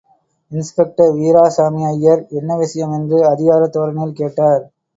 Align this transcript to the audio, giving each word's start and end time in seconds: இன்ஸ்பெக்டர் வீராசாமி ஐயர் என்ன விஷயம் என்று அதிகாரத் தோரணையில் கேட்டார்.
இன்ஸ்பெக்டர் 0.51 1.11
வீராசாமி 1.17 1.81
ஐயர் 1.87 2.25
என்ன 2.31 2.57
விஷயம் 2.57 2.91
என்று 2.91 3.19
அதிகாரத் 3.29 3.73
தோரணையில் 3.73 4.13
கேட்டார். 4.13 4.63